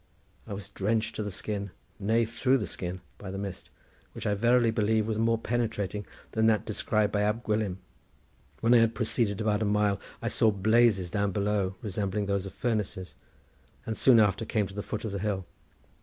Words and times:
I 0.47 0.53
was 0.55 0.69
drenched 0.69 1.15
to 1.15 1.21
the 1.21 1.29
skin, 1.29 1.69
nay, 1.99 2.25
through 2.25 2.57
the 2.57 2.65
skin, 2.65 3.01
by 3.19 3.29
the 3.29 3.37
mist, 3.37 3.69
which 4.13 4.25
I 4.25 4.33
verily 4.33 4.71
believe 4.71 5.05
was 5.05 5.19
more 5.19 5.37
penetrating 5.37 6.07
than 6.31 6.47
that 6.47 6.65
described 6.65 7.13
by 7.13 7.21
Ab 7.21 7.43
Gwilym. 7.43 7.77
When 8.61 8.73
I 8.73 8.77
had 8.79 8.95
proceeded 8.95 9.39
about 9.39 9.61
a 9.61 9.65
mile 9.65 10.01
I 10.19 10.27
saw 10.27 10.49
blazes 10.49 11.11
down 11.11 11.31
below, 11.33 11.75
resembling 11.83 12.25
those 12.25 12.47
of 12.47 12.53
furnaces, 12.55 13.13
and 13.85 13.95
soon 13.95 14.19
after 14.19 14.43
came 14.43 14.65
to 14.65 14.73
the 14.73 14.81
foot 14.81 15.05
of 15.05 15.11
the 15.11 15.19
hill. 15.19 15.45